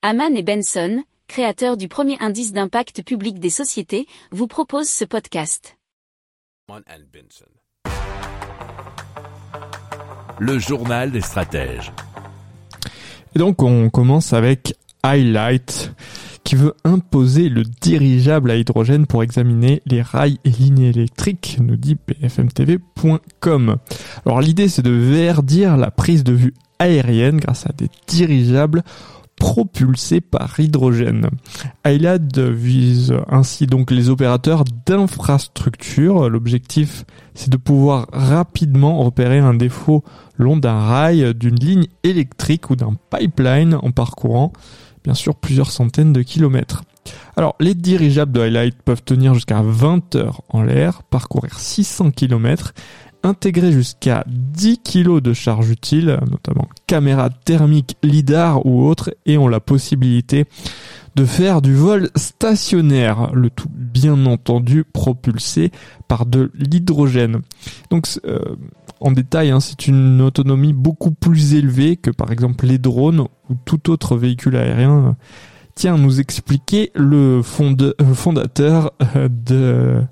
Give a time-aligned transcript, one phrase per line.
[0.00, 5.76] Haman et Benson, créateurs du premier indice d'impact public des sociétés, vous proposent ce podcast.
[10.38, 11.90] Le journal des stratèges.
[13.34, 15.92] Et donc on commence avec Highlight
[16.44, 21.76] qui veut imposer le dirigeable à hydrogène pour examiner les rails et lignes électriques, nous
[21.76, 23.78] dit bfmtv.com.
[24.24, 28.84] Alors l'idée c'est de verdir la prise de vue aérienne grâce à des dirigeables
[29.38, 31.30] propulsés par hydrogène.
[31.84, 36.28] Highlight vise ainsi donc les opérateurs d'infrastructure.
[36.28, 40.04] L'objectif, c'est de pouvoir rapidement repérer un défaut
[40.36, 44.52] long d'un rail, d'une ligne électrique ou d'un pipeline en parcourant
[45.04, 46.82] bien sûr plusieurs centaines de kilomètres.
[47.36, 52.74] Alors, les dirigeables de Highlight peuvent tenir jusqu'à 20 heures en l'air, parcourir 600 km,
[53.22, 59.46] intégrer jusqu'à 10 kg de charge utile, notamment caméra thermique, lidar ou autre, et ont
[59.46, 60.46] la possibilité
[61.14, 65.70] de faire du vol stationnaire, le tout bien entendu propulsé
[66.08, 67.42] par de l'hydrogène.
[67.90, 68.38] Donc euh,
[69.00, 73.54] en détail, hein, c'est une autonomie beaucoup plus élevée que par exemple les drones ou
[73.64, 75.16] tout autre véhicule aérien.
[75.74, 80.02] Tiens, nous expliquer le fondateur euh, de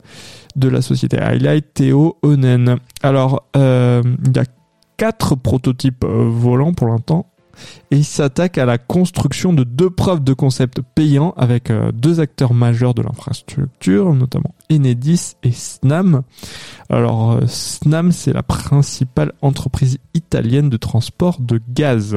[0.56, 2.78] de la société Highlight, Théo Onen.
[3.02, 4.44] Alors, euh, il y a
[4.97, 7.27] quatre prototypes volants pour l'instant
[7.91, 12.20] et il s'attaque à la construction de deux preuves de concept payants avec euh, deux
[12.20, 16.22] acteurs majeurs de l'infrastructure, notamment Enedis et Snam.
[16.91, 22.16] Alors euh, Snam, c'est la principale entreprise italienne de transport de gaz.